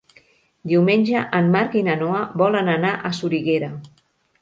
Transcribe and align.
Diumenge 0.71 1.21
en 1.41 1.53
Marc 1.57 1.79
i 1.81 1.85
na 1.91 1.99
Noa 2.01 2.25
volen 2.43 2.75
anar 2.79 2.97
a 3.11 3.17
Soriguera. 3.23 3.75